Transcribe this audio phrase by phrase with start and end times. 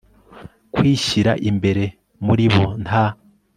[0.73, 1.93] kwishyira imbere i
[2.25, 3.05] muri bo nta